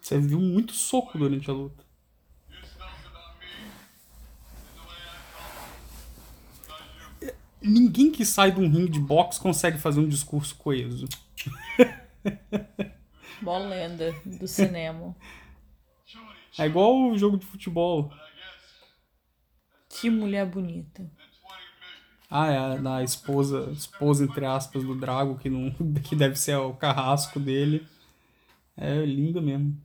Você 0.00 0.18
viu 0.18 0.38
muito 0.38 0.72
soco 0.72 1.18
durante 1.18 1.50
a 1.50 1.54
luta. 1.54 1.84
Ninguém 7.62 8.12
que 8.12 8.26
sai 8.26 8.52
de 8.52 8.60
um 8.60 8.68
ringue 8.68 8.90
de 8.90 9.00
boxe 9.00 9.40
consegue 9.40 9.78
fazer 9.78 10.00
um 10.00 10.08
discurso 10.08 10.54
coeso. 10.56 11.06
Mó 13.40 13.58
lenda 13.58 14.12
do 14.24 14.46
cinema. 14.46 15.16
É 16.58 16.66
igual 16.66 17.10
o 17.10 17.16
jogo 17.16 17.38
de 17.38 17.46
futebol. 17.46 18.12
Que 19.88 20.10
mulher 20.10 20.44
bonita. 20.44 21.10
Ah, 22.30 22.50
é 22.50 22.58
a 22.58 22.76
da 22.76 23.02
esposa, 23.02 23.70
esposa 23.72 24.24
entre 24.24 24.44
aspas 24.44 24.82
do 24.82 24.94
Drago, 24.94 25.38
que 25.38 25.48
não 25.50 25.70
que 26.02 26.16
deve 26.16 26.36
ser 26.36 26.56
o 26.56 26.72
carrasco 26.72 27.38
dele. 27.38 27.86
É 28.76 29.04
linda 29.04 29.40
mesmo. 29.40 29.76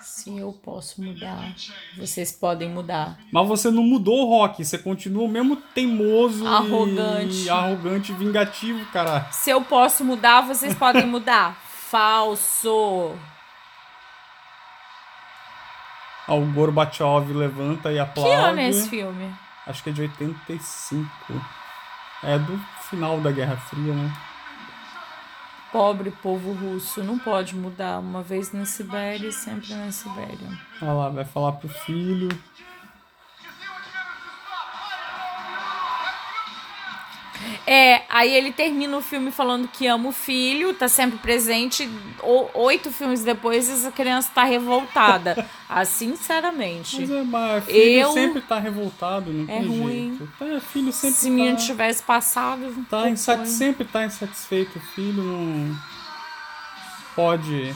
Se 0.00 0.38
eu 0.38 0.52
posso 0.52 1.02
mudar, 1.02 1.54
vocês 1.98 2.32
podem 2.32 2.70
mudar. 2.70 3.18
Mas 3.30 3.46
você 3.46 3.70
não 3.70 3.82
mudou, 3.82 4.26
Rock. 4.26 4.64
Você 4.64 4.78
continua 4.78 5.24
o 5.24 5.28
mesmo 5.28 5.56
teimoso 5.56 6.46
Arrogante. 6.46 7.44
e 7.44 7.50
arrogante 7.50 8.12
vingativo, 8.14 8.86
cara. 8.86 9.30
Se 9.32 9.50
eu 9.50 9.62
posso 9.62 10.02
mudar, 10.02 10.40
vocês 10.40 10.74
podem 10.74 11.06
mudar. 11.06 11.62
Falso. 11.90 13.12
O 16.28 16.40
Gorbachev 16.52 17.32
levanta 17.32 17.90
e 17.90 17.94
Que 17.94 17.98
aplaude. 18.00 18.32
ano 18.32 18.60
é 18.60 18.68
esse 18.68 18.88
filme? 18.88 19.34
Acho 19.66 19.82
que 19.82 19.90
é 19.90 19.92
de 19.92 20.02
85. 20.02 21.08
É 22.22 22.38
do 22.38 22.58
final 22.88 23.20
da 23.20 23.30
Guerra 23.30 23.56
Fria, 23.56 23.92
né? 23.92 24.12
Pobre 25.72 26.10
povo 26.10 26.52
russo, 26.52 27.02
não 27.02 27.18
pode 27.18 27.54
mudar. 27.56 27.98
Uma 27.98 28.22
vez 28.22 28.52
na 28.52 28.64
Sibéria 28.64 29.26
e 29.28 29.32
sempre 29.32 29.74
na 29.74 29.90
Sibéria. 29.90 30.48
Olha 30.80 30.92
lá, 30.92 31.08
vai 31.08 31.24
falar 31.24 31.52
pro 31.52 31.68
filho. 31.68 32.28
É, 37.66 38.02
aí 38.10 38.34
ele 38.34 38.52
termina 38.52 38.94
o 38.96 39.00
filme 39.00 39.30
falando 39.30 39.66
que 39.68 39.86
ama 39.86 40.10
o 40.10 40.12
filho, 40.12 40.74
tá 40.74 40.86
sempre 40.86 41.18
presente. 41.18 41.88
O- 42.22 42.46
oito 42.64 42.90
filmes 42.90 43.24
depois, 43.24 43.70
essa 43.70 43.90
criança 43.90 44.30
tá 44.34 44.44
revoltada. 44.44 45.46
Ah, 45.76 45.84
sinceramente. 45.84 47.00
Mas, 47.00 47.10
é, 47.10 47.22
mas 47.24 47.64
filho 47.64 47.78
Eu- 48.00 48.12
sempre 48.12 48.40
tá 48.42 48.60
revoltado, 48.60 49.32
não 49.32 49.42
É 49.52 49.58
tem 49.58 49.66
ruim. 49.80 50.16
jeito. 50.18 50.32
Tá, 50.38 50.60
filho 50.60 50.92
sempre 50.92 51.16
Se 51.16 51.28
o 51.28 51.32
menino 51.32 51.56
tá, 51.56 51.62
tivesse 51.64 52.02
passado. 52.02 52.86
tá 52.88 53.10
insati- 53.10 53.48
sempre 53.48 53.84
tá 53.84 54.04
insatisfeito. 54.04 54.78
O 54.78 54.82
filho 54.94 55.20
não 55.22 55.76
pode. 57.16 57.74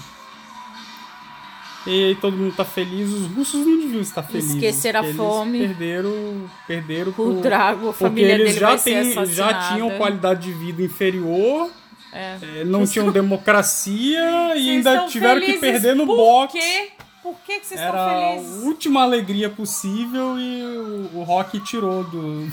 E 1.89 2.05
aí 2.09 2.15
todo 2.17 2.37
mundo 2.37 2.55
tá 2.55 2.65
feliz. 2.65 3.11
Os 3.11 3.27
russos 3.35 3.67
não 3.67 3.79
deviam 3.81 4.01
estar 4.03 4.23
felizes. 4.23 4.55
Esquecer 4.55 4.97
a 4.97 5.01
porque 5.03 5.17
fome. 5.17 5.59
Eles 5.59 5.77
perderam, 5.77 6.51
perderam 6.67 7.11
O 7.11 7.15
pro- 7.15 7.41
Drago, 7.41 7.89
a 7.89 7.93
Porque 7.93 8.05
família 8.05 8.33
eles 8.35 8.49
dele 8.55 8.61
já, 8.61 8.77
têm- 8.79 9.27
já 9.27 9.69
tinham 9.71 9.91
qualidade 9.97 10.43
de 10.43 10.53
vida 10.53 10.83
inferior, 10.83 11.71
É. 12.13 12.37
eh, 12.43 12.65
não 12.65 12.87
tinham 12.87 13.11
democracia 13.11 14.21
e 14.57 14.71
ainda 14.71 15.07
tiveram 15.07 15.41
que 15.41 15.55
perder 15.55 15.95
no 15.97 16.07
por 16.07 16.17
boxe. 16.17 16.59
Quê? 16.59 16.89
Por 17.23 17.35
que, 17.45 17.61
que 17.61 17.67
vocês 17.67 17.81
Era 17.81 17.89
estão 17.91 18.07
a 18.07 18.33
felizes? 18.37 18.63
última 18.65 19.03
alegria 19.03 19.51
possível 19.51 20.39
e 20.39 20.63
o, 21.15 21.19
o 21.19 21.23
Rock 21.25 21.59
tirou 21.61 22.05
do, 22.05 22.49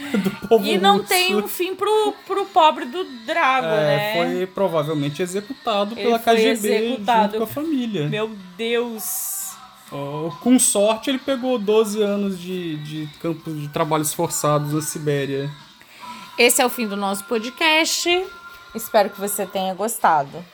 do 0.18 0.30
povo 0.48 0.64
E 0.66 0.78
não 0.78 0.96
russo. 0.98 1.08
tem 1.08 1.36
um 1.36 1.46
fim 1.48 1.74
pro, 1.74 2.14
pro 2.26 2.46
pobre 2.46 2.84
do 2.86 3.04
Drago, 3.26 3.66
É, 3.66 3.70
né? 3.70 4.14
Foi 4.34 4.46
provavelmente 4.46 5.22
executado 5.22 5.94
Ele 5.94 6.02
pela 6.02 6.18
KGB 6.18 6.50
executado. 6.50 7.22
junto 7.32 7.36
com 7.38 7.44
a 7.44 7.46
família. 7.46 8.08
Meu 8.08 8.30
Deus. 8.56 9.38
Com 10.40 10.56
sorte, 10.58 11.10
ele 11.10 11.18
pegou 11.18 11.58
12 11.58 12.00
anos 12.00 12.38
de, 12.38 12.76
de 12.76 13.08
campos 13.20 13.60
de 13.60 13.68
trabalhos 13.68 14.14
forçados 14.14 14.72
na 14.72 14.80
Sibéria. 14.80 15.50
Esse 16.38 16.62
é 16.62 16.66
o 16.66 16.70
fim 16.70 16.86
do 16.86 16.96
nosso 16.96 17.24
podcast. 17.24 18.08
Espero 18.74 19.10
que 19.10 19.20
você 19.20 19.44
tenha 19.44 19.74
gostado. 19.74 20.44